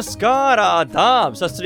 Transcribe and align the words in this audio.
नमस्कार, 0.00 0.58
आदाब, 0.58 1.34
सत 1.34 1.58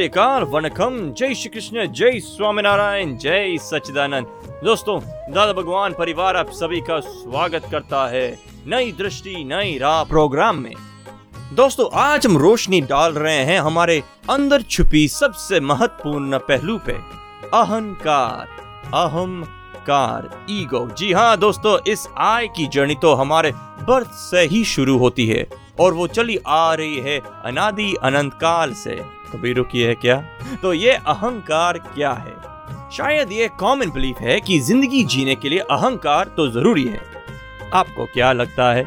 वनकम 0.51 1.13
जय 1.13 1.35
श्री 1.35 1.49
कृष्ण, 1.49 1.87
जय 1.87 2.21
स्वामीनारायण, 2.21 3.17
जय 3.17 3.57
सच्चिदानंद। 3.59 4.27
दोस्तों, 4.65 5.01
दादा 5.33 5.53
भगवान 5.53 5.93
परिवार 5.93 6.37
आप 6.37 6.51
सभी 6.51 6.81
का 6.81 7.01
स्वागत 7.01 7.63
करता 7.71 8.09
है 8.09 8.39
नई 8.67 8.93
दृष्टि, 8.93 9.45
नई 9.45 9.79
राह 9.79 10.05
प्रोग्राम 10.05 10.57
में। 10.57 10.75
दोस्तों, 11.53 11.87
आज 11.95 12.27
हम 12.27 12.39
रोशनी 12.39 12.81
डाल 12.81 13.13
रहे 13.13 13.45
हैं 13.45 13.61
हमारे 13.61 14.03
अंदर 14.31 14.63
छुपी 14.63 15.09
सबसे 15.09 15.61
महत्वपूर्ण 15.61 16.39
पहलू 16.39 16.79
पे। 16.79 16.93
अहंकार 17.55 18.47
अहंकार 19.85 20.47
ईगो। 20.51 20.87
जी 20.99 21.13
हाँ 21.13 21.37
दोस्तों, 21.39 21.79
इस 21.87 22.07
आय 22.19 22.47
की 22.49 22.67
जर्नी 22.67 22.95
तो 22.95 23.13
हमारे 23.15 23.51
बर्थ 23.83 24.11
से 24.11 24.41
ही 24.43 24.65
शुरू 24.65 24.97
होती 24.99 25.27
है 25.27 25.47
और 25.81 25.95
वो 25.95 26.07
चली 26.07 26.39
आ 26.47 26.75
रही 26.75 26.99
है 27.01 27.19
अनादि 27.45 27.93
अनंत 28.03 28.35
काल 28.35 28.73
से। 28.75 28.97
कभी 29.33 29.53
रुकी 29.53 29.83
है 29.83 29.95
क्या? 29.95 30.17
तो 30.63 30.73
ये 30.73 30.93
अहंकार 30.93 31.79
क्या 31.79 32.13
है? 32.13 32.35
शायद 32.93 33.33
ये 33.33 33.49
कॉमन 33.61 33.91
बिलीफ 33.91 34.21
है 34.21 34.41
कि 34.41 34.59
ज़िंदगी 34.61 35.03
जीने 35.05 35.35
के 35.35 35.49
लिए 35.49 35.59
अहंकार 35.61 36.35
तो 36.37 36.49
ज़रूरी 36.51 36.85
है। 36.85 37.01
आपको 37.75 38.07
क्या 38.07 38.33
लगता 38.33 38.73
है? 38.73 38.87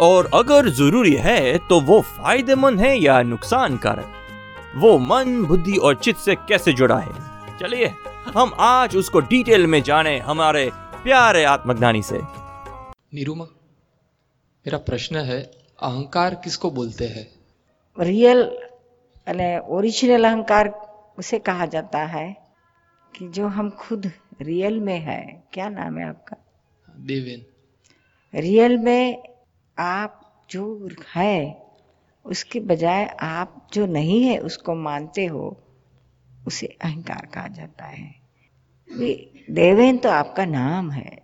और 0.00 0.30
अगर 0.34 0.68
ज़रूरी 0.70 1.14
है 1.16 1.58
तो 1.58 1.80
वो 1.80 2.00
फ़ायदेमंद 2.08 2.80
है 2.80 2.98
या 2.98 3.22
नुकसान 3.22 3.76
कारक 3.76 4.12
वो 4.76 4.98
मन, 4.98 5.42
बुद्धि 5.44 5.76
और 5.76 5.94
चित्त 5.94 6.20
से 6.20 6.34
कैसे 6.38 6.72
जुड़ा 6.72 6.96
है? 6.96 7.12
चलिए 7.60 7.94
हम 8.26 8.54
आज 8.60 8.96
उसको 8.96 9.20
डिटेल 9.20 9.66
में 9.66 9.82
जाने 9.82 10.18
हमारे 10.18 10.70
प्यारे 10.74 11.44
आत्मज्ञानी 11.44 12.02
से। 12.02 12.18
निरुमा 13.14 13.44
मेरा 13.44 14.78
प्रश्न 14.78 15.16
है 15.16 15.42
अहंकार 15.82 16.34
किसको 16.34 16.70
बोलते 16.70 17.06
हैं? 17.06 17.28
रियल 17.98 18.42
ओरिजिनल 19.68 20.24
अहंकार 20.24 20.68
उसे 21.18 21.38
कहा 21.38 21.66
जाता 21.66 21.98
है 21.98 22.36
कि 23.18 23.28
जो 23.28 23.46
हम 23.48 23.70
खुद 23.70 24.10
रियल 24.42 24.80
में 24.80 24.98
है। 24.98 25.42
क्या 25.52 25.68
नाम 25.68 25.98
है 25.98 26.08
आपका? 26.08 26.36
देवेन। 26.96 27.46
रियल 28.40 28.78
में 28.78 29.22
आप 29.78 30.44
जो 30.50 30.88
है 31.16 31.66
उसके 32.24 32.60
बजाय 32.60 33.06
आप 33.20 33.68
जो 33.72 33.86
नहीं 33.86 34.22
है 34.22 34.38
उसको 34.38 34.74
मानते 34.74 35.26
हो 35.26 35.56
उसे 36.46 36.66
अहंकार 36.66 37.26
कहा 37.26 37.48
जाता 37.48 37.84
है। 37.84 38.15
देवेन 39.50 39.98
तो 39.98 40.08
आपका 40.08 40.44
नाम 40.44 40.90
है। 40.90 41.18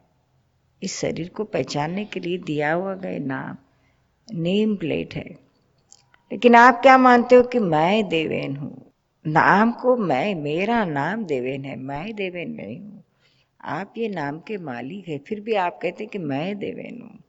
इस 0.83 0.99
शरीर 0.99 1.29
को 1.29 1.45
पहचानने 1.45 2.05
के 2.05 2.21
लिए 2.21 2.39
दिया 2.39 2.73
हुआ 2.73 2.95
गए 2.95 3.19
नाम, 3.19 3.57
नेम 4.35 4.77
प्लेट 4.77 5.15
है। 5.15 5.39
लेकिन 6.33 6.55
आप 6.55 6.83
क्या 6.83 6.99
मानते 6.99 7.35
हो 7.35 7.43
कि 7.43 7.59
मैं 7.59 8.09
देवेन 8.09 8.57
हूँ? 8.57 8.93
नाम 9.27 9.73
को 9.73 9.97
मैं, 9.97 10.35
मेरा 10.35 10.85
नाम 10.85 11.25
देवेन 11.25 11.65
है, 11.65 11.77
मैं 11.77 12.15
देवेन 12.15 12.51
नहीं 12.51 12.81
हूँ। 12.81 13.05
आप 13.65 13.95
ये 13.99 14.09
नाम 14.09 14.39
के 14.39 14.57
मालिक 14.57 15.09
है, 15.09 15.19
फिर 15.19 15.41
भी 15.41 15.55
आप 15.55 15.79
कहते 15.83 16.05
हैं 16.05 16.11
कि 16.11 16.19
मैं 16.19 16.59
देवेन 16.59 17.01
हूँ। 17.03 17.21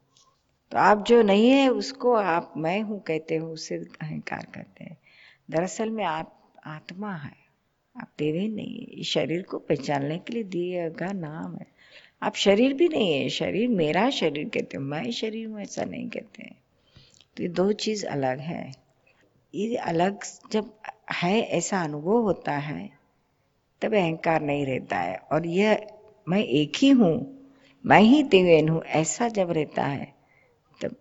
तो 0.71 0.77
आप 0.77 1.05
जो 1.05 1.21
नहीं 1.21 1.49
है, 1.49 1.69
उसको 1.69 2.13
आप 2.13 2.53
मैं 2.57 2.81
हूँ 2.81 3.01
कहते 3.01 3.35
हो, 3.35 3.47
उससे 3.47 3.75
अहंकार 3.75 4.47
करते 4.55 4.83
हैं। 4.83 4.97
दरअसल 5.51 5.89
में 5.89 6.03
आप 6.03 6.53
आत्मा 6.65 7.13
है। 7.13 7.42
आप 7.97 8.09
देवेन 8.17 8.53
नहीं 8.53 8.97
है 8.97 9.03
शरीर 9.03 9.41
को 9.41 9.57
पहचानने 9.57 10.17
के 10.17 10.33
लिए 10.33 10.43
दिया 10.43 10.89
गया 10.89 11.11
नाम 11.11 11.55
है। 11.55 11.67
आप 12.23 12.35
शरीर 12.35 12.73
भी 12.73 12.87
नहीं 12.87 13.13
है, 13.13 13.29
शरीर 13.29 13.69
मेरा 13.69 14.09
शरीर 14.09 14.49
कहते 14.49 14.77
हो, 14.77 14.83
मैं 14.83 15.11
शरीर 15.11 15.47
हूँ, 15.47 15.61
ऐसा 15.61 15.83
नहीं 15.83 16.09
कहते 16.09 16.43
हैं। 16.43 16.61
तो 17.37 17.43
ये 17.43 17.49
दो 17.49 17.71
चीज़ 17.71 18.05
अलग 18.05 18.39
है। 18.39 18.71
ये 19.55 19.75
अलग 19.75 20.19
जब 20.51 20.73
है, 21.13 21.41
ऐसा 21.41 21.83
अनुभव 21.83 22.21
होता 22.21 22.51
है, 22.51 22.89
तब 23.81 23.93
अहंकार 23.93 24.41
नहीं 24.41 24.65
रहता 24.65 24.97
है। 24.97 25.17
और 25.17 25.47
यह 25.47 25.87
मैं 26.29 26.43
एक 26.43 26.73
ही 26.77 26.89
हूँ, 26.89 27.47
मैं 27.85 28.01
ही 28.01 28.23
देवेन 28.23 28.69
हूँ, 28.69 28.83
ऐसा 28.83 29.27
जब 29.27 29.51
रहता 29.51 29.85
है, 29.85 30.13
तब 30.81 30.95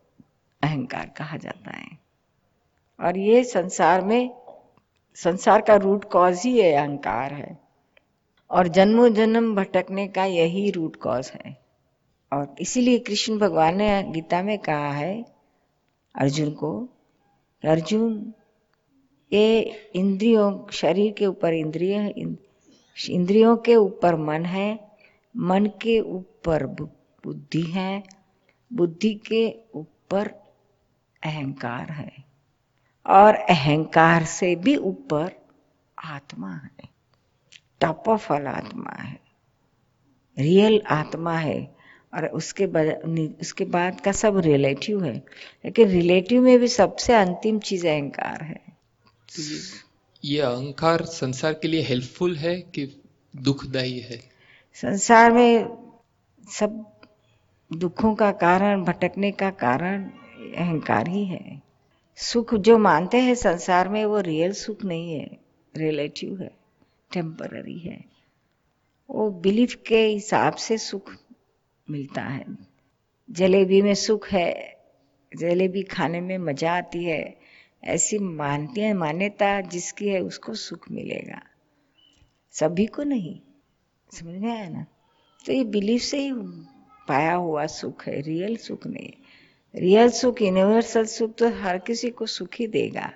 अहंकार 0.62 1.12
कहा 1.16 1.36
जाता 1.36 1.76
है। 1.76 1.98
और 3.00 3.18
ये 3.18 3.44
संसार 3.44 4.00
में 4.00 4.41
संसार 5.14 5.60
का 5.60 5.76
रूट 5.76 6.04
कॉज 6.04 6.42
ही 6.44 6.52
ये 6.52 6.72
अहंकार 6.72 7.34
है। 7.34 7.58
और 8.50 8.68
जन्मों 8.68 9.14
जन्म 9.14 9.54
भटकने 9.54 10.08
का 10.08 10.24
यही 10.24 10.70
रूट 10.70 10.96
कॉज 10.96 11.32
है। 11.34 11.62
और 12.32 12.54
इसीलिए 12.60 12.98
कृष्ण 12.98 13.38
भगवान 13.38 13.76
ने 13.76 14.02
गीता 14.02 14.42
में 14.42 14.58
कहा 14.58 14.92
है, 14.92 15.24
अर्जुन 16.14 16.50
को, 16.50 16.88
अर्जुन, 17.64 18.32
ये 19.32 19.60
इंद्रियों, 19.94 20.66
शरीर 20.72 21.12
के 21.12 21.26
ऊपर 21.26 21.52
इंद्रिय 21.52 22.14
इंद्रियों 23.10 23.56
के 23.56 23.76
ऊपर 23.76 24.16
मन 24.16 24.44
है, 24.44 24.92
मन 25.36 25.66
के 25.66 26.00
ऊपर 26.00 26.66
बुद्धि 26.66 27.62
है, 27.62 28.02
बुद्धि 28.72 29.14
के 29.14 29.54
ऊपर 29.74 30.28
अहंकार 31.22 31.92
है। 31.92 32.31
और 33.06 33.34
अहंकार 33.34 34.24
से 34.24 34.56
भी 34.56 34.76
ऊपर 34.76 35.46
आत्मा 36.04 36.54
है। 36.54 36.88
टॉप 37.80 38.08
ऑफ़ 38.08 38.32
ऑल 38.32 38.46
आत्मा 38.46 39.02
है। 39.02 39.20
रियल 40.38 40.82
आत्मा 40.90 41.38
है। 41.38 41.76
और 42.14 42.26
उसके 42.26 42.66
बाद 42.66 42.86
उसके 43.40 43.64
बाद 43.64 44.00
का 44.00 44.12
सब 44.12 44.38
रिलेटिव 44.38 45.04
है। 45.04 45.24
लेकिन 45.64 45.88
रिलेटिव 45.88 46.42
में 46.42 46.58
भी 46.58 46.68
सबसे 46.68 47.12
अंतिम 47.12 47.58
चीज़ 47.58 47.86
अहंकार 47.86 48.44
है। 48.44 48.60
तो 49.36 49.42
ये 49.42 49.58
ये 50.24 50.40
अहंकार 50.40 51.02
संसार 51.02 51.52
के 51.52 51.68
लिए 51.68 51.82
हेल्पफुल 51.82 52.36
है 52.36 52.60
कि 52.60 53.02
दुखदाई 53.36 53.98
है? 53.98 54.20
संसार 54.74 55.32
में 55.32 55.76
सब 56.50 57.00
दुखों 57.72 58.14
का 58.14 58.32
कारण 58.32 58.84
भटकने 58.84 59.32
का 59.32 59.50
कारण 59.50 60.04
अहंकार 60.56 61.08
ही 61.08 61.24
है। 61.24 61.71
सुख 62.22 62.54
जो 62.54 62.78
मानते 62.78 63.18
हैं 63.18 63.34
संसार 63.34 63.88
में, 63.88 64.04
वो 64.04 64.20
रियल 64.20 64.52
सुख 64.52 64.84
नहीं 64.84 65.14
है। 65.14 65.38
रिलेटिव 65.76 66.42
है 66.42 66.50
टेम्पररी 67.12 67.78
है। 67.78 68.04
वो 69.10 69.30
बिलीफ 69.30 69.74
के 69.86 70.06
हिसाब 70.06 70.54
से 70.54 70.78
सुख 70.78 71.16
मिलता 71.90 72.22
है। 72.22 72.44
जलेबी 73.30 73.82
में 73.82 73.94
सुख 73.94 74.28
है, 74.28 74.76
जलेबी 75.36 75.82
खाने 75.82 76.20
में 76.20 76.38
मज़ा 76.38 76.76
आती 76.76 77.04
है। 77.04 77.36
ऐसी 77.84 78.18
मानती 78.18 78.80
है 78.80 78.94
मान्यता 78.94 79.60
जिसकी 79.60 80.08
है, 80.08 80.20
उसको 80.20 80.54
सुख 80.54 80.90
मिलेगा। 80.90 81.42
सभी 82.50 82.86
को 82.86 83.02
नहीं, 83.02 83.40
समझ 84.12 84.34
में 84.34 84.52
आया 84.52 84.68
ना? 84.68 84.86
तो 85.46 85.52
ये 85.52 85.64
बिलीफ 85.64 86.02
से 86.02 86.18
ही 86.18 86.32
पाया 87.08 87.34
हुआ 87.34 87.66
सुख 87.66 88.06
है 88.06 88.20
रियल 88.20 88.56
सुख 88.56 88.86
नहीं 88.86 89.12
रियल 89.76 90.10
सुख 90.10 90.42
यूनिवर्सल 90.42 91.06
सुख 91.06 91.34
तो 91.34 91.48
हर 91.50 91.78
किसी 91.78 92.10
को 92.10 92.26
सुख 92.26 92.48
ही 92.54 92.66
देगा 92.66 93.12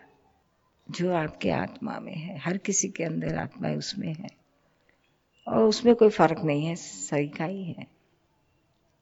जो 0.91 1.13
आपके 1.13 1.51
आत्मा 1.51 2.01
में 2.01 2.15
है। 2.15 2.39
हर 2.39 2.57
किसी 2.57 2.89
के 2.89 3.05
अंदर 3.05 3.35
आत्मा 3.35 3.69
है 3.69 3.77
उसमें 3.77 4.15
है। 4.15 4.29
और 5.49 5.63
उसमें 5.63 5.95
कोई 5.95 6.09
फ़र्क 6.09 6.41
नहीं 6.45 6.67
है 6.67 6.77
सही 6.77 7.29
का 7.29 7.45
ही 7.45 7.65
है। 7.65 7.87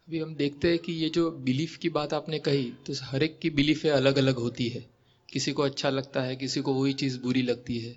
अभी 0.09 0.19
हम 0.19 0.35
देखते 0.35 0.69
हैं 0.69 0.79
कि 0.79 0.93
ये 0.93 1.09
जो 1.09 1.31
बिलीफ 1.31 1.77
की 1.77 1.89
बात 1.89 2.15
आपने 2.15 2.39
कही 2.39 2.73
तो 2.87 2.93
हर 3.03 3.23
एक 3.23 3.39
की 3.39 3.51
बिलीफ 3.51 3.87
अलग 3.87 4.19
अलग 4.19 4.37
होती 4.37 4.69
है। 4.69 4.87
किसी 5.33 5.53
को 5.53 5.63
अच्छा 5.63 5.91
लगता 5.91 6.23
है 6.23 6.37
किसी 6.37 6.61
को 6.61 6.75
वही 6.75 6.93
चीज़ 6.93 7.21
बुरी 7.21 7.43
लगती 7.43 7.79
है। 7.79 7.95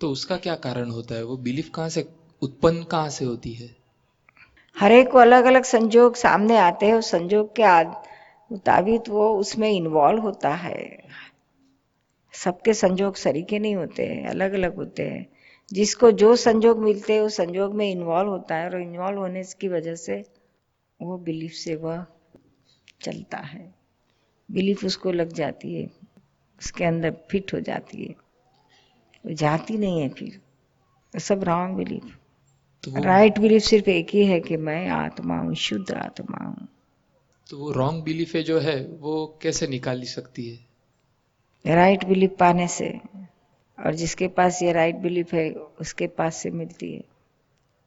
तो 0.00 0.10
उसका 0.10 0.36
क्या 0.36 0.54
कारण 0.54 0.90
होता 0.90 1.14
है? 1.14 1.24
वो 1.24 1.36
बिलीफ 1.36 1.70
कहाँ 1.74 1.88
से 1.88 2.08
उत्पन्न 2.42 2.82
कहाँ 2.82 3.10
से 3.10 3.24
होती 3.24 3.52
है? 3.52 3.76
हर 4.78 4.92
एक 4.92 5.10
को 5.10 5.18
अलग 5.18 5.44
अलग 5.44 5.62
संजोग 5.62 6.16
सामने 6.16 6.58
आते 6.58 6.86
हैं 6.86 6.94
उस 6.94 7.10
संजोग 7.10 7.56
के 7.56 7.62
मुताबिक 8.52 9.08
वो 9.08 9.36
उसमें 9.36 9.70
इन्वॉल्व 9.70 10.22
होता 10.22 10.54
है। 10.54 10.98
सबके 12.34 12.74
संजोग 12.74 13.14
सरीके 13.14 13.58
नहीं 13.58 13.76
होते 13.76 14.06
हैं 14.06 14.26
अलग 14.26 14.52
अलग 14.52 14.76
होते 14.76 15.02
हैं। 15.02 15.26
जिसको 15.72 16.10
जो 16.10 16.36
संजोग 16.36 16.78
मिलते 16.78 17.12
हैं 17.12 17.20
उस 17.20 17.36
संजोग 17.36 17.74
में 17.74 17.90
इन्वॉल्व 17.90 18.30
होता 18.30 18.54
है 18.54 18.70
और 18.70 18.80
इन्वॉल्व 18.80 19.18
होने 19.18 19.42
की 19.60 19.68
वजह 19.68 19.94
से 19.94 20.24
वो 21.02 21.18
बिलीफ 21.18 21.52
से 21.52 21.74
वह 21.76 22.06
चलता 23.02 23.38
है। 23.38 23.74
बिलीफ 24.50 24.84
उसको 24.84 25.12
लग 25.12 25.32
जाती 25.32 25.74
है 25.74 25.90
उसके 26.58 26.84
अंदर 26.84 27.16
फिट 27.30 27.54
हो 27.54 27.60
जाती 27.60 28.04
है। 28.04 28.14
वो 29.24 29.32
जाती 29.32 29.78
नहीं 29.78 30.00
है 30.00 30.08
फिर। 30.08 30.40
सब 31.18 31.44
रॉन्ग 31.44 31.76
बिलीफ 31.76 32.16
तो 32.84 33.02
राइट 33.02 33.38
बिलीफ 33.38 33.62
सिर्फ़ 33.62 33.90
एक 33.90 34.10
ही 34.10 34.26
है 34.26 34.40
कि 34.40 34.56
मैं 34.56 34.88
आत्मा 34.88 35.38
हूँ 35.38 35.54
शुद्ध 35.54 35.90
आत्मा 35.92 36.44
हूँ। 36.44 36.68
तो 37.48 37.58
वो 37.58 37.70
रॉन्ग 37.72 38.02
बिलीफ 38.02 38.34
है 38.34 38.42
जो 38.42 38.58
है 38.60 38.76
वो 39.00 39.38
कैसे 39.42 39.66
निकाली 39.66 40.06
सकती 40.06 40.48
है? 40.48 40.58
राइट 41.74 42.04
बिलीफ 42.04 42.30
पाने 42.40 42.68
से 42.68 42.88
और 43.78 43.94
जिसके 43.94 44.28
पास 44.28 44.62
ये 44.62 44.72
राइट 44.72 44.96
बिलीफ 44.96 45.32
है 45.34 45.50
उसके 45.80 46.06
पास 46.06 46.36
से 46.36 46.50
मिलती 46.50 46.92
है। 46.94 47.02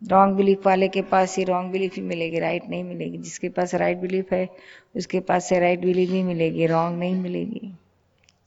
रॉन्ग 0.01 0.35
बिलीफ 0.35 0.65
वाले 0.65 0.87
के 0.87 1.01
पास 1.01 1.37
ही 1.37 1.43
रॉन्ग 1.43 1.71
बिलीफ 1.71 1.95
ही 1.95 2.01
मिलेगी 2.01 2.39
राइट 2.39 2.69
नहीं 2.69 2.83
मिलेगी। 2.83 3.17
जिसके 3.17 3.49
पास 3.49 3.75
राइट 3.75 3.97
बिलीफ 3.97 4.31
है 4.33 4.49
उसके 4.95 5.19
पास 5.19 5.49
से 5.49 5.59
राइट 5.59 5.79
बिलीफ 5.79 6.09
ही 6.09 6.23
मिलेगी 6.23 6.65
रॉन्ग 6.65 6.99
नहीं 6.99 7.15
मिलेगी। 7.15 7.73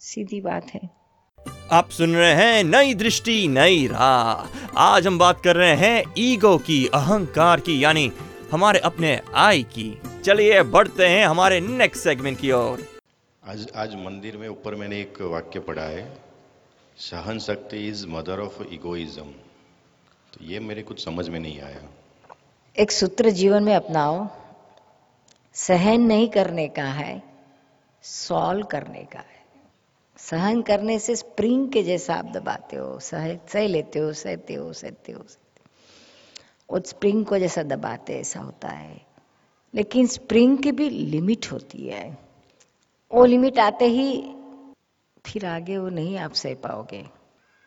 सीधी 0.01 0.41
बात 0.41 0.75
है। 0.75 0.81
आप 1.73 1.91
सुन 1.91 2.15
रहे 2.15 2.33
हैं 2.35 2.65
नई 2.65 2.95
दृष्टि 2.95 3.49
नई 3.49 3.87
राह। 3.87 4.79
आज 4.79 5.07
हम 5.07 5.19
बात 5.19 5.41
कर 5.41 5.57
रहे 5.57 5.75
हैं 5.77 6.03
ईगो 6.19 6.57
की 6.59 6.87
अहंकार 6.87 7.61
की 7.61 7.85
यानी 7.85 8.11
हमारे 8.51 8.79
अपने 8.79 9.21
आई 9.35 9.63
की। 9.63 9.99
चलिए 10.25 10.63
बढ़ते 10.65 11.07
हैं 11.07 11.25
हमारे 11.27 11.61
नेक्स्ट 11.61 12.03
सेगमेंट 12.05 12.39
की 12.41 12.51
ओर। 12.53 12.83
आज 13.43 13.67
आज 13.77 13.95
मंदिर 13.95 14.37
में 14.37 14.47
ऊपर 14.49 14.75
मैंने 14.75 15.01
एक 15.01 15.21
वाक्य 15.23 15.61
पढ़ा 15.61 15.83
है 15.83 16.05
सहन 16.99 17.39
शक्ति 17.39 17.79
इज़ 17.89 18.07
मदर 18.07 18.41
ऑफ़ 18.41 18.63
इगोइज्म 18.65 19.25
तो 20.33 20.45
ये 20.45 20.61
मेरे 20.61 20.83
कुछ 20.83 21.05
समझ 21.05 21.29
में 21.29 21.39
नहीं 21.41 21.61
आया। 21.61 21.83
एक 22.77 22.93
सूत्र 22.93 23.31
जीवन 23.31 23.65
में 23.65 23.75
अपनाओ 23.75 24.27
सहन 25.57 26.07
नहीं 26.07 26.29
करने 26.29 26.69
का 26.69 26.89
है 26.93 27.23
सॉल्व 28.05 28.67
करने 28.67 29.05
का 29.13 29.19
है। 29.21 29.43
सहन 30.19 30.63
करने 30.63 30.99
से 30.99 31.17
स्प्रिंग 31.17 31.71
के 31.73 31.83
जैसा 31.83 32.15
आप 32.15 32.33
दबाते 32.35 32.77
हो 32.77 32.99
सह 33.03 33.35
सह 33.53 33.67
लेते 33.69 33.99
हो 33.99 34.13
सहते 34.13 34.55
हो 34.55 34.73
सहते 34.73 35.13
हो 35.13 35.23
सहते 35.23 36.73
हो। 36.73 36.81
स्प्रिंग 36.87 37.25
को 37.27 37.39
जैसा 37.39 37.63
दबाते 37.63 38.21
ऐसा 38.21 38.41
होता 38.41 38.69
है। 38.69 39.14
लेकिन 39.75 40.07
स्प्रिंग 40.07 40.59
की 40.59 40.73
भी 40.73 40.89
लिमिट 40.91 41.53
होती 41.53 41.87
है। 41.89 42.19
वो 43.15 43.25
लिमिट 43.25 43.59
आते 43.59 43.85
ही 43.85 44.35
फिर 45.27 45.47
आगे 45.47 45.79
वो 45.79 45.89
नहीं 45.89 46.19
आप 46.19 46.33
सह 46.33 46.55
पाओगे। 46.55 47.05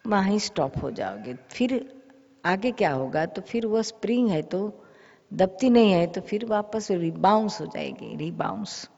वहाँ 0.08 0.38
स्टॉप 0.38 0.74
हो 0.84 0.92
जाओगे। 0.92 1.34
फिर 1.34 2.02
आगे 2.46 2.72
क्या 2.72 2.92
होगा? 2.92 3.26
तो 3.26 3.42
फिर 3.42 3.66
वो 3.66 3.82
स्प्रिंग 3.82 4.30
है 4.30 4.42
तो 4.42 4.86
दबती 5.34 5.70
नहीं 5.70 5.92
है 5.92 6.08
तो 6.08 6.22
फिर 6.22 6.46
वापस 6.46 6.92
रिबाउंस 6.92 7.62
हो 7.62 7.66
जाएगी। 7.66 8.16
रिबाउंस 8.16 8.90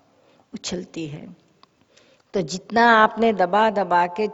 उछलती 0.54 1.08
है। 1.08 1.36
तो 2.34 2.42
जितना 2.42 2.90
आपने 2.94 3.34
दबा 3.34 3.70
दबा 3.70 4.08
के 4.08 4.28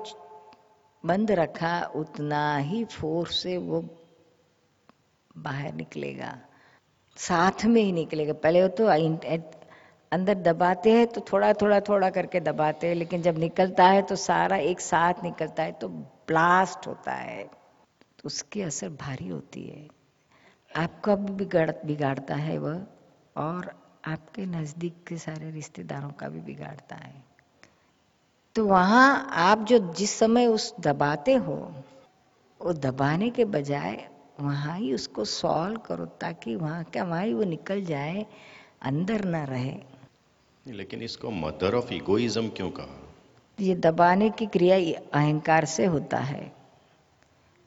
बंद 1.06 1.32
रखा, 1.32 1.92
उतना 1.96 2.58
ही 2.58 2.86
फोर्स 2.86 3.38
से 3.44 3.58
वो 3.58 3.86
बाहर 5.38 5.74
निकलेगा। 5.74 6.40
साथ 7.18 7.66
में 7.66 7.82
ही 7.82 7.92
निकलेगा। 7.92 8.34
पहले 8.34 8.68
तो 8.70 8.88
अंदर 10.12 10.36
दबाते 10.36 10.92
हैं 10.92 11.06
तो 11.08 11.22
थोड़ा 11.32 11.52
थोड़ा 11.54 11.80
थोड़ा 11.80 12.10
करके 12.10 12.40
दबाते 12.40 12.88
हैं, 12.88 12.96
लेकिन 12.96 13.22
जब 13.22 13.38
निकलता 13.38 13.86
है 13.86 14.02
तो 14.02 14.16
सारा 14.16 14.58
एक 14.58 14.80
साथ 14.80 15.24
निकलता 15.24 15.64
है 15.64 15.72
तो 15.72 15.88
ब्लास्ट 15.88 16.88
होता 16.88 17.12
है। 17.12 17.44
तो 17.44 18.26
उसकी 18.26 18.62
असर 18.62 18.90
भारी 18.92 19.28
होती 19.28 19.64
है। 19.64 19.88
आपका 20.72 21.16
भी 21.16 21.34
बिगाड़, 21.34 21.72
बिगाड़ता 21.86 22.36
है 22.36 22.58
वह, 22.58 22.82
और 23.36 23.72
आपके 24.08 24.46
नज़दीक 24.46 25.04
के 25.08 25.18
सारे 25.18 25.52
रिश्तेदारों 25.52 26.10
का 26.12 26.30
भी 26.30 26.40
बिगाड़ता 26.42 26.96
है। 26.96 27.24
तो 28.56 28.66
वहाँ 28.66 29.28
आप 29.32 29.66
जो 29.66 29.80
जिस 29.94 30.18
समय 30.20 30.48
उस 30.48 30.74
दबाते 30.80 31.34
हो, 31.36 31.56
वो 32.62 32.74
दबाने 32.74 33.30
के 33.30 33.46
बजाय 33.46 34.08
वहाँ 34.40 34.78
ही 34.78 34.94
उसको 34.94 35.26
सॉल्व 35.26 35.78
करो 35.78 36.06
ताकि 36.06 36.56
वहाँ 36.56 36.84
का 36.84 37.04
वहाँ 37.04 37.26
ही 37.26 37.34
वो 37.34 37.44
निकल 37.44 37.86
जाए 37.86 38.26
अंदर 38.82 39.26
ना 39.26 39.44
रहे। 39.44 39.80
लेकिन 40.68 41.02
इसको 41.02 41.32
मदर 41.32 41.76
ऑफ़ 41.76 41.94
इगोइज्म 41.94 42.50
क्यों 42.50 42.72
कहा? 42.72 43.02
ये 43.60 43.76
दबाने 43.76 44.30
की 44.30 44.46
क्रिया 44.46 45.00
अहंकार 45.14 45.66
से 45.66 45.86
होता 45.86 46.18
है। 46.18 46.52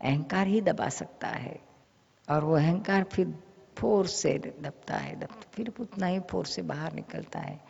अहंकार 0.03 0.47
ही 0.47 0.61
दबा 0.61 0.88
सकता 0.88 1.29
है। 1.29 1.61
और 2.31 2.44
वो 2.44 2.56
अहंकार 2.56 3.05
फिर 3.05 3.35
फोर्स 3.76 4.15
से 4.15 4.38
दबता 4.62 4.97
है 4.97 5.20
दब 5.20 5.29
फिर 5.53 5.73
उतना 5.81 6.06
ही 6.06 6.20
फोर्स 6.20 6.50
से 6.50 6.62
बाहर 6.62 6.93
निकलता 6.93 7.38
है। 7.38 7.61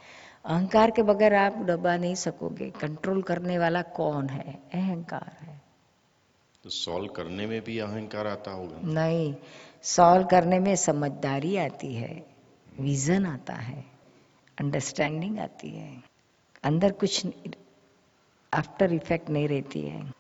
अहंकार 0.45 0.91
के 0.91 1.03
बगैर 1.03 1.35
आप 1.35 1.53
दबा 1.53 1.97
नहीं 1.97 2.15
सकोगे। 2.15 2.71
कंट्रोल 2.71 3.23
करने 3.23 3.59
वाला 3.59 3.83
कौन 3.83 4.29
है? 4.29 4.59
अहंकार 4.75 5.37
है। 5.41 5.48
तो 6.65 6.71
सॉल्व 6.71 7.13
करने 7.13 7.47
में 7.47 7.61
भी 7.65 7.79
अहंकार 7.79 8.27
आता 8.27 8.51
होगा। 8.51 8.79
नहीं, 8.85 9.35
सॉल्व 9.83 10.27
करने 10.27 10.59
में 10.59 10.75
समझदारी 10.77 11.57
आती 11.57 11.95
है, 11.95 12.27
विजन 12.81 13.27
आता 13.27 13.55
है 13.55 13.85
अंडरस्टैंडिंग 14.61 15.39
आती 15.39 15.71
है। 15.71 16.03
अंदर 16.65 16.93
कुछ 16.93 17.27
आफ्टर 18.53 18.93
इफ़ेक्ट 18.93 19.31
नहीं 19.31 19.49
रहती 19.49 19.83
है। 19.83 20.13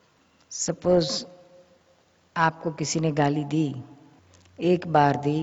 सपोज़ 0.50 1.24
आपको 2.36 2.70
किसी 2.72 3.00
ने 3.00 3.10
गाली 3.12 3.44
दी, 3.44 3.74
एक 4.58 4.86
बार 4.86 5.16
दी 5.16 5.42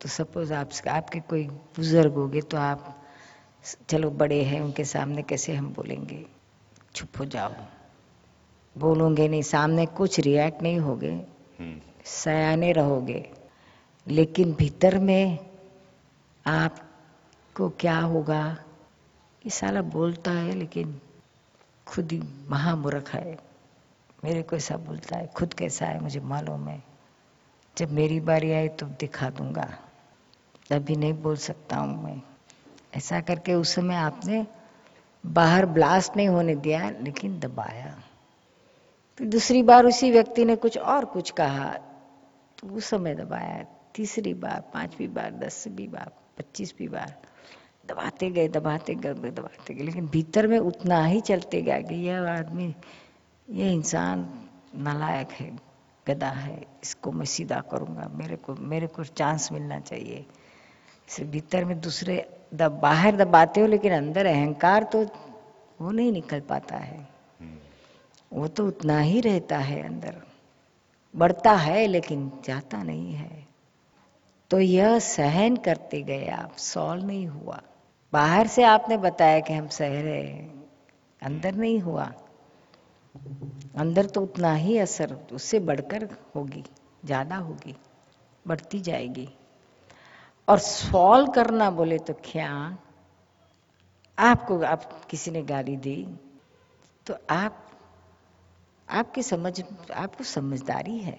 तो 0.00 0.08
सपोज़ 0.08 0.52
आप, 0.52 0.70
आपके 0.88 1.20
कोई 1.20 1.46
बुज़ुर्ग 1.46 2.14
होगे 2.14 2.40
तो 2.40 2.56
आप, 2.56 3.04
चलो 3.88 4.10
बड़े 4.10 4.42
हैं, 4.44 4.60
उनके 4.60 4.84
सामने 4.84 5.22
कैसे 5.22 5.54
हम 5.54 5.72
बोलेंगे? 5.72 6.24
चुप 6.94 7.18
हो 7.18 7.24
जाओ। 7.24 7.54
बोलोगे 8.78 9.28
नहीं 9.28 9.42
सामने 9.42 9.86
कुछ 9.86 10.20
रिएक्ट 10.20 10.62
नहीं 10.62 10.78
होगे 10.78 11.10
हम्म, 11.10 11.80
सयाने 12.04 12.72
रहोगे। 12.72 13.30
लेकिन 14.08 14.52
भीतर 14.52 14.98
में 14.98 15.38
आपको 16.46 17.68
क्या 17.68 17.98
होगा? 17.98 18.56
ये 19.46 19.50
साला 19.50 19.82
बोलता 19.82 20.30
है 20.30 20.54
लेकिन 20.54 21.00
खुद 21.86 22.12
ही 22.12 22.22
महामूर्ख 22.48 23.08
है। 23.08 23.38
मेरे 24.24 24.42
को 24.42 24.56
ऐसा 24.56 24.76
बोलता 24.76 25.16
है 25.16 25.26
खुद 25.26 25.54
कैसा 25.54 25.86
है 25.86 26.00
मुझे 26.00 26.20
मालूम 26.20 26.68
है। 26.68 26.82
जब 27.78 27.90
मेरी 27.90 28.20
बारी 28.20 28.52
आए 28.52 28.68
तो 28.68 28.86
दिखा 28.86 29.30
दूँगा। 29.30 29.78
अभी 30.72 30.96
नहीं 30.96 31.14
बोल 31.14 31.36
सकता 31.36 31.76
हूँ 31.76 32.04
मैं। 32.04 32.22
ऐसा 32.94 33.20
करके 33.20 33.54
उस 33.54 33.74
समय 33.74 33.94
आपने 33.94 34.46
बाहर 35.26 35.66
ब्लास्ट 35.66 36.16
नहीं 36.16 36.28
होने 36.28 36.54
दिया 36.54 36.90
लेकिन 36.90 37.40
दबाया। 37.40 38.03
फिर 39.20 39.28
दूसरी 39.28 39.62
बार 39.62 39.86
उसी 39.86 40.10
व्यक्ति 40.10 40.44
ने 40.44 40.56
कुछ 40.56 40.78
और 40.78 41.04
कुछ 41.04 41.30
कहा 41.30 41.68
तो 42.58 42.68
उस 42.68 42.84
समय 42.84 43.14
दबाया। 43.14 43.64
तीसरी 43.94 44.32
बार, 44.34 44.60
पांचवी 44.74 45.06
बार, 45.08 45.30
दसवीं 45.32 45.88
बार, 45.88 46.10
पच्चीसवीं 46.38 46.88
बार, 46.88 47.14
दबाते 47.88 48.30
गए 48.30 48.48
दबाते 48.48 48.94
गए 48.94 49.14
दबाते 49.14 49.74
गए 49.74 49.84
लेकिन 49.84 50.06
भीतर 50.08 50.46
में 50.46 50.58
उतना 50.58 51.04
ही 51.04 51.20
चलते 51.20 51.62
गया 51.62 51.80
कि 51.80 51.94
यह 52.06 52.30
आदमी 52.30 52.74
ये 53.48 53.72
इंसान 53.72 54.28
नालायक 54.76 55.32
है 55.32 55.50
गदा 56.06 56.28
है, 56.28 56.60
इसको 56.82 57.12
मैं 57.12 57.26
सीधा 57.26 57.60
करूँगा, 57.70 58.10
मेरे 58.14 58.36
को 58.36 58.54
मेरे 58.54 58.86
को 58.86 59.04
चांस 59.04 59.48
मिलना 59.52 59.78
चाहिए। 59.80 60.24
इसे 61.08 61.24
भीतर 61.24 61.64
में 61.64 61.80
दूसरे 61.80 62.16
दब 62.54 62.78
बाहर 62.80 63.16
दबाते 63.16 63.60
हो, 63.60 63.66
लेकिन 63.66 63.92
अंदर 63.92 64.26
अहंकार 64.26 64.82
तो 64.84 65.04
वो 65.80 65.90
नहीं 65.90 66.12
निकल 66.12 66.40
पाता 66.40 66.76
है। 66.76 67.13
वो 68.34 68.48
तो 68.48 68.66
उतना 68.66 68.98
ही 68.98 69.20
रहता 69.20 69.58
है 69.58 69.82
अंदर। 69.82 70.22
बढ़ता 71.14 71.52
है 71.52 71.86
लेकिन 71.86 72.30
जाता 72.44 72.82
नहीं 72.82 73.12
है। 73.12 73.46
तो 74.50 74.58
यह 74.60 74.98
सहन 74.98 75.56
करते 75.56 76.02
गए 76.02 76.26
आप 76.28 76.56
सॉल्व 76.56 77.06
नहीं 77.06 77.26
हुआ। 77.26 77.60
बाहर 78.12 78.46
से 78.46 78.62
आपने 78.62 78.96
बताया 78.96 79.40
कि 79.40 79.52
हम 79.52 79.68
सह 79.68 80.00
रहे 80.02 80.22
हैं, 80.22 80.64
अंदर 81.22 81.54
नहीं 81.54 81.78
हुआ। 81.80 82.04
अंदर 83.76 84.06
तो 84.06 84.20
उतना 84.20 84.54
ही 84.54 84.78
असर, 84.78 85.14
उससे 85.32 85.60
बढ़कर 85.60 86.08
होगी, 86.36 86.64
ज़्यादा 87.04 87.36
होगी, 87.36 87.74
बढ़ती 88.46 88.80
जाएगी। 88.80 89.28
और 90.48 90.58
सॉल्व 90.58 91.30
करना 91.32 91.70
बोले 91.70 91.98
तो 91.98 92.14
क्या? 92.24 92.78
आपको, 94.18 94.60
आप 94.62 95.06
किसी 95.10 95.30
ने 95.30 95.42
गाली 95.42 95.76
दी 95.76 95.96
तो 97.06 97.14
आप 97.30 97.63
आपकी 98.88 99.22
समझ 99.22 99.62
आपको 99.94 100.24
समझदारी 100.24 100.98
है। 100.98 101.18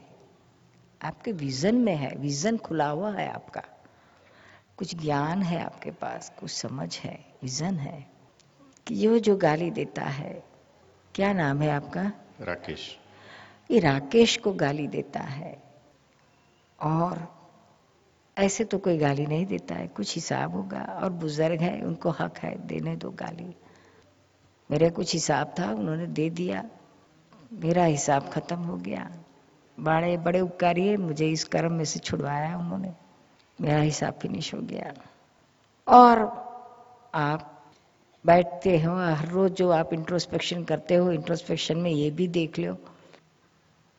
आपके 1.01 1.31
विजन 1.31 1.75
में 1.75 1.95
है 1.95 2.15
विजन 2.15 2.57
खुला 2.57 2.89
हुआ 2.89 3.12
है 3.12 3.27
आपका। 3.29 3.63
कुछ 4.77 4.95
ज्ञान 4.95 5.41
है 5.41 5.63
आपके 5.63 5.91
पास 5.91 6.31
कुछ 6.39 6.51
समझ 6.51 6.98
है 7.00 7.25
विजन 7.43 7.75
है 7.75 8.05
कि 8.88 8.95
ये 8.95 9.19
जो 9.19 9.36
गाली 9.38 9.72
देता 9.72 10.03
है 10.03 10.43
क्या 11.15 11.34
नाम 11.34 11.62
है 11.62 11.69
आपका? 11.69 12.12
राकेश। 12.41 12.98
ये 13.72 13.79
राकेश 13.79 14.38
को 14.38 14.53
गाली 14.53 14.88
देता 14.88 15.19
है 15.19 15.63
और 16.79 17.36
ऐसे 18.38 18.63
तो 18.63 18.77
कोई 18.77 18.98
गाली 18.98 19.25
नहीं 19.25 19.45
देता 19.45 19.75
है 19.75 19.88
कुछ 19.88 20.15
हिसाब 20.15 20.55
होगा 20.55 20.81
और 21.03 21.10
बुज़ुर्ग 21.10 21.62
है 21.62 21.81
उनको 21.81 22.10
हक 22.10 22.38
है 22.38 22.67
देने 22.67 22.95
दो 22.95 23.12
गाली। 23.12 23.55
मेरे 24.72 24.89
कुछ 24.89 25.13
हिसाब 25.13 25.53
था 25.60 25.72
उन्होंने 25.72 26.07
दे 26.07 26.29
दिया। 26.29 26.63
मेरा 27.53 27.83
हिसाब 27.83 28.29
खत्म 28.29 28.55
हो 28.55 28.77
गया। 28.77 29.11
बड़े 29.79 30.17
बड़े 30.17 30.41
उपकारी 30.41 30.97
मुझे 30.97 31.29
इस 31.29 31.43
कर्म 31.43 31.73
में 31.73 31.85
से 31.85 31.99
छुड़वाया 31.99 32.57
उन्होंने। 32.57 32.93
मेरा 33.61 33.79
हिसाब 33.79 34.13
फिनिश 34.13 34.53
हो 34.53 34.59
गया। 34.59 34.93
और 35.87 36.19
आप 37.15 37.63
बैठते 38.25 38.81
हो, 38.81 38.95
हर 38.95 39.27
रोज 39.27 39.51
जो 39.51 39.69
आप 39.69 39.93
इंट्रोस्पेक्शन 39.93 40.63
करते 40.63 40.95
हो 40.95 41.11
इंट्रोस्पेक्शन 41.11 41.77
में 41.77 41.91
ये 41.91 42.11
भी 42.11 42.27
देख 42.27 42.59
लो 42.59 42.77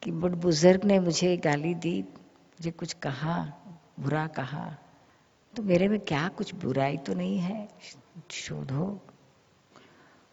कि 0.02 0.10
बुढ़ 0.10 0.32
बुज़ुर्ग 0.32 0.84
ने 0.84 0.98
मुझे 0.98 1.36
गाली 1.36 1.74
दी, 1.74 2.02
मुझे 2.02 2.70
कुछ 2.70 2.92
कहा, 2.92 3.52
बुरा 4.00 4.26
कहा। 4.26 4.76
तो 5.56 5.62
मेरे 5.62 5.88
में 5.88 6.00
क्या 6.00 6.28
कुछ 6.28 6.54
बुराई 6.54 6.96
तो 6.96 7.14
नहीं 7.14 7.38
है? 7.38 7.68
शोधो। 8.30 9.00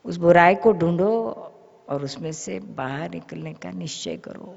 उस 0.05 0.17
बुराई 0.17 0.55
को 0.55 0.72
ढूंढो 0.72 1.50
और 1.90 2.04
उसमें 2.04 2.32
से 2.32 2.60
बाहर 2.60 3.10
निकलने 3.10 3.54
का 3.54 3.72
निश्चय 3.72 4.18
करो। 4.18 4.56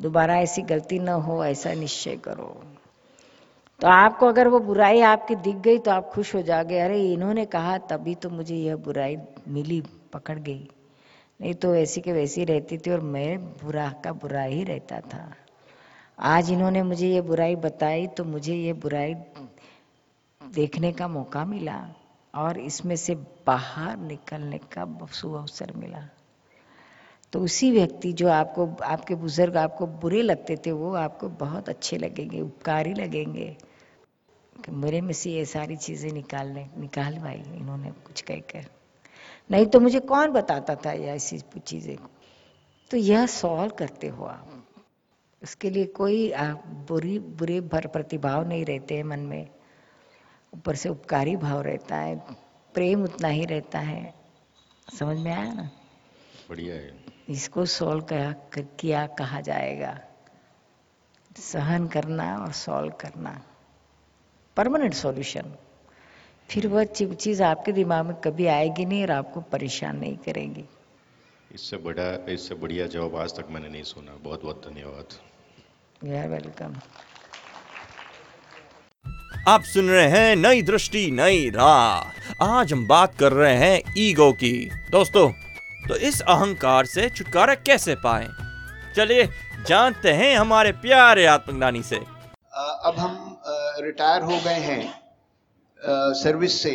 दोबारा 0.00 0.38
ऐसी 0.38 0.62
गलती 0.62 0.98
न 0.98 1.08
हो, 1.08 1.44
ऐसा 1.44 1.72
निश्चय 1.72 2.16
करो। 2.16 2.64
तो 3.80 3.88
आपको 3.88 4.26
अगर 4.26 4.48
वो 4.48 4.58
बुराई 4.58 5.00
आपकी 5.00 5.34
दिख 5.34 5.56
गई 5.56 5.78
तो 5.78 5.90
आप 5.90 6.08
खुश 6.08 6.34
हो 6.34 6.42
जाओगे, 6.42 6.78
अरे, 6.78 7.12
इन्होंने 7.12 7.44
कहा, 7.44 7.78
तभी 7.78 8.14
तो 8.14 8.30
मुझे 8.30 8.56
यह 8.56 8.76
बुराई 8.76 9.16
मिली, 9.48 9.82
पकड़ 10.12 10.38
गई। 10.38 10.70
नहीं 11.40 11.54
तो 11.54 11.74
ऐसी 11.74 12.00
के 12.00 12.12
वैसी 12.12 12.44
रहती 12.44 12.78
थी 12.78 12.90
और 12.90 13.00
मैं 13.00 13.44
बुरा 13.44 13.94
का 14.04 14.12
बुरा 14.12 14.42
ही 14.42 14.64
रहता 14.64 15.00
था। 15.00 15.34
आज 16.18 16.50
इन्होंने 16.50 16.82
मुझे 16.82 17.08
ये 17.08 17.20
बुराई 17.20 17.56
बताई 17.56 18.06
तो 18.06 18.24
मुझे 18.24 18.54
ये 18.54 18.72
बुराई 18.72 19.14
देखने 20.54 20.92
का 20.92 21.08
मौका 21.08 21.44
मिला 21.44 21.88
और 22.34 22.58
इसमें 22.58 22.96
से 22.96 23.14
बाहर 23.46 23.96
निकलने 23.96 24.58
का 24.58 24.82
अवसर 24.82 25.72
मिला। 25.76 26.08
तो 27.32 27.40
उसी 27.40 27.70
व्यक्ति 27.70 28.12
जो 28.12 28.28
आपको, 28.28 28.76
आपके 28.84 29.14
बुज़ुर्ग 29.14 29.56
आपको 29.56 29.86
बुरे 29.86 30.22
लगते 30.22 30.56
थे, 30.56 30.72
वो 30.72 30.94
आपको 30.94 31.28
बहुत 31.28 31.68
अच्छे 31.68 31.98
लगेंगे, 31.98 32.40
उपकारी 32.40 32.94
लगेंगे। 32.94 33.56
कि 34.64 34.72
मेरे 34.72 35.00
में 35.00 35.12
से 35.12 35.30
ये 35.30 35.44
सारी 35.44 35.76
चीज़ें 35.76 36.12
निकालने, 36.12 36.70
निकाल 36.78 37.18
पाई 37.18 37.34
इन्होंने 37.34 37.90
कुछ 37.90 38.20
कहकर। 38.20 38.66
नहीं 39.50 39.66
तो 39.66 39.80
मुझे 39.80 40.00
कौन 40.00 40.30
बताता 40.30 40.74
था 40.74 40.92
यह 40.92 41.12
ऐसी 41.12 41.38
चीज़ें? 41.66 41.96
तो 42.90 42.96
यह 42.96 43.26
सॉल्व 43.26 43.72
करते 43.72 44.08
हो 44.08 44.24
आप। 44.24 44.64
उसके 45.42 45.70
लिए 45.70 45.84
कोई, 45.84 46.30
आप 46.30 46.66
बुरी, 46.66 47.18
बुरे 47.18 47.60
भर 47.60 47.86
प्रतिभाव 47.86 48.48
नहीं 48.48 48.64
रहते 48.64 48.96
हैं 48.96 49.04
मन 49.04 49.18
में। 49.18 49.48
ऊपर 50.54 50.74
से 50.74 50.88
उपकारी 50.88 51.36
भाव 51.36 51.60
रहता 51.60 51.96
है, 51.96 52.16
प्रेम 52.74 53.04
उतना 53.04 53.28
ही 53.28 53.44
रहता 53.44 53.78
है। 53.78 54.14
समझ 54.98 55.18
में 55.18 55.32
आया 55.32 55.52
ना? 55.52 55.70
बढ़िया 56.50 56.74
है। 56.74 57.05
इसको 57.28 57.64
सॉल्व 57.66 58.02
किया, 58.02 58.32
किया 58.80 59.06
कहा 59.18 59.40
जाएगा? 59.40 59.98
सहन 61.36 61.86
करना 61.86 62.36
और 62.38 62.52
सॉल्व 62.52 62.92
करना। 63.00 63.40
परमानेंट 64.56 64.94
सॉल्यूशन 64.94 65.52
फिर 66.50 66.66
वह 66.66 66.84
चीज़ 66.84 67.42
आपके 67.42 67.72
दिमाग 67.72 68.06
में 68.06 68.14
कभी 68.20 68.46
आएगी 68.46 68.84
नहीं 68.84 69.02
और 69.02 69.10
आपको 69.10 69.40
परेशान 69.52 69.96
नहीं 69.96 70.16
करेगी। 70.16 70.64
इससे 71.54 71.76
बड़ा 71.76 72.32
इससे 72.32 72.54
बढ़िया 72.54 72.86
जवाब 72.86 73.16
आज 73.16 73.34
तक 73.36 73.46
मैंने 73.50 73.68
नहीं 73.68 73.82
सुना। 73.82 74.16
बहुत 74.22 74.42
बहुत 74.42 74.62
धन्यवाद। 74.68 75.18
यू 76.04 76.16
आर 76.16 76.28
वेलकम 76.28 76.74
आप 79.48 79.62
सुन 79.62 79.88
रहे 79.88 80.08
हैं 80.08 80.36
नई 80.36 80.62
दृष्टि 80.62 81.10
नई 81.10 81.50
राह। 81.50 82.44
आज 82.44 82.72
हम 82.72 82.86
बात 82.88 83.14
कर 83.14 83.32
रहे 83.32 83.56
हैं 83.56 83.94
ईगो 83.98 84.32
की। 84.32 84.70
दोस्तों 84.90 85.30
तो 85.88 85.96
इस 85.96 86.20
अहंकार 86.22 86.86
से 86.86 87.08
छुटकारा 87.08 87.54
कैसे 87.56 87.94
पाएँ? 87.94 88.28
चलिए 88.96 89.28
जानते 89.66 90.12
हैं 90.12 90.36
हमारे 90.36 90.72
प्यारे 90.82 91.26
आत्मज्ञानी 91.26 91.82
से। 91.82 91.96
अब 91.96 92.94
हम 92.98 93.14
रिटायर 93.78 94.22
हो 94.22 94.38
गए 94.44 94.60
हैं 94.60 94.82
सर्विस 96.14 96.62
से। 96.62 96.74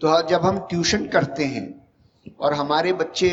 तो 0.00 0.20
जब 0.28 0.42
हम 0.42 0.58
ट्यूशन 0.60 1.06
करते 1.06 1.44
हैं 1.44 1.66
और 2.40 2.54
हमारे 2.54 2.92
बच्चे 2.92 3.30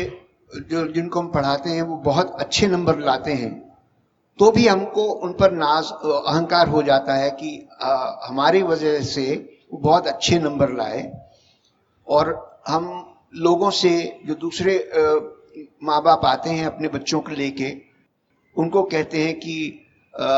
जो 0.70 0.86
जिनको 0.92 1.20
हम 1.20 1.28
पढ़ाते 1.28 1.70
हैं 1.70 1.82
वो 1.82 1.96
बहुत 1.96 2.36
अच्छे 2.40 2.66
नंबर 2.66 2.98
लाते 3.00 3.32
हैं 3.32 3.52
तो 4.38 4.50
भी 4.50 4.66
हमको 4.68 5.02
उन 5.02 5.32
पर 5.32 5.52
नाज 5.52 5.90
अहंकार 6.04 6.68
हो 6.68 6.82
जाता 6.82 7.14
है 7.14 7.30
कि 7.30 7.50
अ, 7.80 8.20
हमारी 8.24 8.62
वजह 8.62 9.00
से 9.04 9.24
वो 9.72 9.78
बहुत 9.78 10.06
अच्छे 10.06 10.38
नंबर 10.38 10.72
लाए। 10.72 11.02
और 12.08 12.60
हम 12.68 12.84
लोगों 13.36 13.70
से 13.70 14.20
जो 14.26 14.34
दूसरे 14.34 14.90
माँ 15.84 16.02
बाप 16.02 16.24
आते 16.24 16.50
हैं 16.50 16.66
अपने 16.66 16.88
बच्चों 16.88 17.20
को 17.20 17.30
लेके 17.30 17.76
उनको 18.56 18.82
कहते 18.82 19.24
हैं 19.24 19.34
कि 19.34 19.82
अ, 20.14 20.28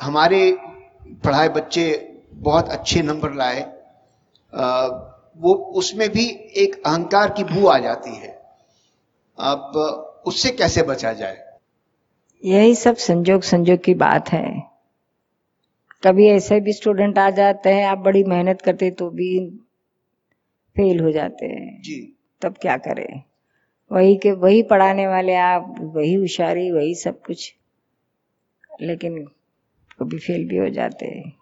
हमारे 0.00 0.56
पढ़ाए 1.24 1.48
बच्चे 1.48 2.16
बहुत 2.34 2.68
अच्छे 2.68 3.02
नंबर 3.02 3.34
लाए 3.34 3.60
अ, 4.52 4.66
वो 5.38 5.54
उसमें 5.54 6.08
भी 6.10 6.26
एक 6.56 6.82
अहंकार 6.86 7.30
की 7.30 7.44
भू 7.44 7.66
आ 7.66 7.78
जाती 7.78 8.16
है। 8.16 8.40
अब 9.38 9.72
उससे 10.26 10.50
कैसे 10.50 10.82
बचा 10.82 11.12
जाए? 11.12 11.36
यही 12.44 12.74
सब 12.74 12.96
संजोग 12.96 13.42
संजोग 13.42 13.78
की 13.78 13.94
बात 13.94 14.28
है। 14.28 14.62
कभी 16.04 16.28
ऐसे 16.28 16.60
भी 16.60 16.72
स्टूडेंट 16.72 17.18
आ 17.18 17.30
जाते 17.30 17.70
हैं 17.70 17.84
आप 17.86 17.98
बड़ी 17.98 18.24
मेहनत 18.24 18.62
करते 18.62 18.90
तो 18.90 19.10
भी 19.10 19.48
फेल 20.76 21.00
हो 21.00 21.10
जाते 21.12 21.46
हैं। 21.46 21.82
जी। 21.82 22.16
तब 22.42 22.54
क्या 22.62 22.76
करें? 22.76 23.22
वही 23.92 24.16
के 24.16 24.32
वही 24.32 24.62
पढ़ाने 24.62 25.08
वाले 25.08 25.34
आप 25.34 25.74
वही 25.80 26.14
होशियारी 26.14 26.70
वही 26.70 26.94
सब 26.94 27.22
कुछ। 27.22 27.54
लेकिन 28.80 29.24
कभी 30.00 30.18
फेल 30.18 30.48
भी 30.48 30.56
हो 30.56 30.68
जाते 30.68 31.06
हैं। 31.06 31.32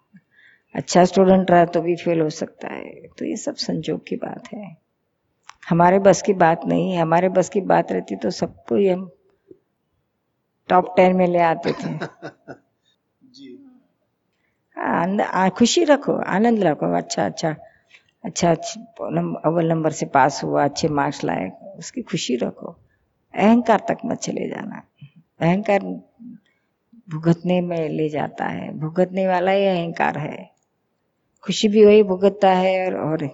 अच्छा 0.75 1.05
स्टूडेंट 1.05 1.51
रहा 1.51 1.65
तो 1.65 1.81
भी 1.81 1.95
फेल 1.95 2.21
हो 2.21 2.29
सकता 2.29 2.67
है। 2.67 3.07
तो 3.07 3.25
ये 3.25 3.35
सब 3.35 3.55
संजोग 3.55 4.07
की 4.07 4.15
बात 4.15 4.53
है। 4.53 4.77
हमारे 5.69 5.99
बस 5.99 6.21
की 6.21 6.33
बात 6.33 6.61
नहीं 6.65 6.91
है। 6.91 7.01
हमारे 7.01 7.29
बस 7.29 7.49
की 7.49 7.61
बात 7.61 7.91
रहती 7.91 8.15
तो 8.15 8.29
सबको 8.29 8.75
ही 8.75 8.87
हम 8.87 9.11
टॉप 10.69 10.93
टेन 10.97 11.15
में 11.15 11.27
ले 11.27 11.39
आते 11.39 11.71
थे। 11.71 11.99
जी। 13.23 13.65
हाँ, 14.75 15.21
आ- 15.21 15.49
खुशी 15.49 15.83
रखो 15.83 16.13
आनंद 16.13 16.63
रखो। 16.63 16.97
अच्छा 16.97 17.25
अच्छा। 17.25 17.55
अच्छा 18.23 18.51
अव्वल 18.51 19.65
नंबर 19.65 19.91
से 19.91 20.05
पास 20.05 20.43
हुआ 20.43 20.63
अच्छे 20.63 20.87
मार्क्स 20.89 21.23
लाए 21.23 21.49
उसकी 21.79 22.01
खुशी 22.01 22.35
रखो। 22.35 22.75
अहंकार 23.33 23.85
तक 23.89 23.97
मत 24.05 24.17
चले 24.17 24.47
जाना। 24.49 24.81
अहंकार 25.41 25.79
भुगतने 27.07 27.59
में 27.61 27.89
ले 27.89 28.09
जाता 28.09 28.45
है। 28.45 28.69
भुगतने 28.79 29.27
वाला 29.27 29.51
ही 29.51 29.65
अहंकार 29.65 30.17
है। 30.17 30.49
खुशी 31.43 31.67
भी 31.67 31.85
वही 31.85 32.03
भुगतता 32.03 32.49
है 32.49 32.85
और, 32.85 32.95
और 33.01 33.29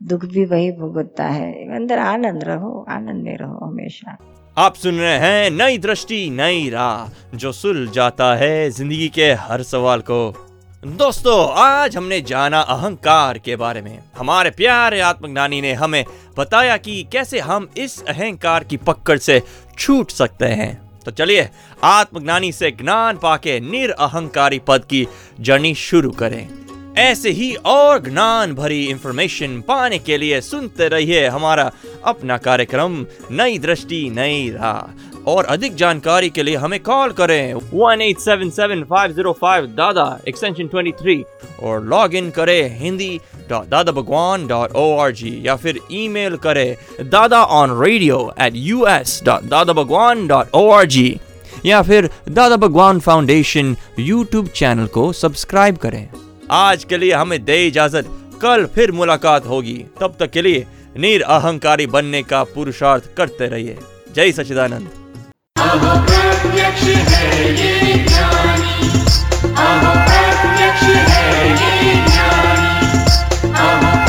दुख 0.00 0.24
भी 0.24 0.44
वही 0.44 0.70
भुगतता 0.72 1.24
है। 1.24 1.52
अंदर 1.76 1.98
आनंद 1.98 2.44
रहो 2.44 2.84
आनंद 2.88 3.22
में 3.24 3.36
रहो 3.36 3.66
हमेशा। 3.66 4.16
आप 4.56 4.74
सुन 4.74 4.94
रहे 4.94 5.18
हैं 5.18 5.50
नई 5.50 5.78
दृष्टि 5.78 6.28
नई 6.30 6.68
राह 6.70 7.36
जो 7.36 7.52
सुल 7.52 7.86
जाता 7.88 8.34
है 8.36 8.70
ज़िंदगी 8.70 9.08
के 9.08 9.32
हर 9.40 9.62
सवाल 9.62 10.00
को। 10.00 10.49
दोस्तों, 10.86 11.52
आज 11.52 11.96
हमने 11.96 12.20
जाना 12.20 12.60
अहंकार 12.60 13.38
के 13.38 13.56
बारे 13.56 13.82
में। 13.82 13.98
हमारे 14.18 14.50
प्यारे 14.50 15.00
आत्मज्ञानी 15.00 15.60
ने 15.60 15.72
हमें 15.72 16.04
बताया 16.38 16.76
कि 16.76 17.06
कैसे 17.12 17.40
हम 17.40 17.68
इस 17.76 18.04
अहंकार 18.04 18.64
की 18.64 18.76
पकड़ 18.76 19.18
से 19.18 19.42
छूट 19.78 20.10
सकते 20.10 20.44
हैं। 20.44 21.00
तो 21.04 21.10
चलिए, 21.10 21.50
आत्मज्ञानी 21.84 22.52
से 22.52 22.70
ज्ञान 22.70 23.16
पाके 23.16 23.60
निरअहंकारी 23.60 24.58
पद 24.58 24.84
की 24.84 25.08
जर्नी 25.40 25.74
शुरू 25.74 26.10
करें। 26.10 26.48
ऐसे 26.96 27.30
ही 27.30 27.54
और 27.54 28.02
ज्ञान 28.02 28.54
भरी 28.54 28.84
इंफॉर्मेशन 28.86 29.60
पाने 29.60 29.98
के 29.98 30.16
लिए 30.16 30.40
सुनते 30.40 30.88
रहिए 30.88 31.26
हमारा 31.26 31.72
अपना 32.04 32.38
कार्यक्रम, 32.38 33.06
नई 33.30 33.58
दृष्टि, 33.58 34.10
नई 34.10 34.50
राह। 34.50 35.09
और 35.26 35.44
अधिक 35.44 35.74
जानकारी 35.76 36.30
के 36.30 36.42
लिए 36.42 36.56
हमें 36.56 36.78
कॉल 36.82 37.12
करें। 37.12 37.54
One 37.54 38.02
eight 38.02 38.18
seven 38.18 38.50
seven 38.50 38.82
five 38.84 39.12
zero 39.12 39.32
five 39.40 39.66
Dada 39.76 40.04
extension 40.28 40.66
twenty 40.66 40.92
three 41.00 41.22
और 41.62 41.84
लॉग 41.84 42.14
इन 42.14 42.30
करें 42.30 42.78
Hindi 42.78 43.20
dot 43.50 43.66
Dada 43.68 43.92
Bhagwan 43.92 44.46
dot 44.46 44.72
O 44.72 44.96
R 44.98 45.12
G 45.12 45.40
या 45.44 45.56
फिर 45.56 45.80
ईमेल 45.92 46.36
करें 46.36 47.08
Dada 47.10 47.42
on 47.42 47.80
radio 47.82 48.32
at 48.40 48.52
U 48.56 48.86
S 48.86 49.20
dot 49.24 49.48
Dada 49.50 49.72
Bhagwan 49.72 50.26
dot 50.26 50.54
O 50.54 50.68
R 50.70 50.84
G 50.86 51.20
या 51.66 51.82
फिर 51.82 52.10
Dada 52.28 52.56
Bhagwan 52.56 53.00
foundation 53.00 53.76
YouTube 53.98 54.46
channel 54.48 54.86
को 54.86 55.12
subscribe 55.12 55.76
करें। 55.76 56.08
आज 56.50 56.84
के 56.84 56.98
लिए 56.98 57.12
हमें 57.12 57.44
दे 57.44 57.66
इजाज़त। 57.66 58.06
कल 58.42 58.64
फिर 58.66 58.92
मुलाकात 58.92 59.46
होगी। 59.46 59.76
तब 60.00 60.16
तक 60.20 60.30
के 60.30 60.42
लिए 60.42 60.66
निर 60.98 61.22
अहंकारी 61.22 61.86
बनने 61.86 62.22
का 62.22 62.42
पुरुषार्थ 62.44 63.14
करते 63.16 63.46
रहिए। 63.46 63.76
जय 64.14 64.32
सचिदानंद 64.32 64.88
ज्ञानी। 68.08 68.88
अहो 69.58 69.92
प्रत्यक्ष 70.06 70.82
है 70.82 71.50
ये 71.50 71.94
ज्ञानी। 71.94 72.72
अहो 73.52 73.99